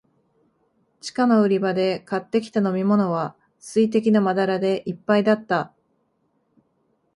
[0.99, 5.75] 地下の売り場で買ってきた飲みものは、水滴のまだらでいっぱいだった。